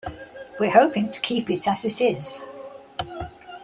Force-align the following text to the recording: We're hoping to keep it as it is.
We're 0.59 0.71
hoping 0.71 1.11
to 1.11 1.21
keep 1.21 1.47
it 1.51 1.67
as 1.67 1.85
it 1.85 2.01
is. 2.03 2.43